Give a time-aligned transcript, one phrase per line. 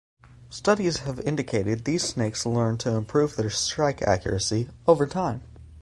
[0.49, 5.43] Studies have indicated these snakes learn to improve their strike accuracy over time.